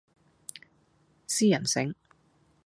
[1.27, 1.93] 私人醒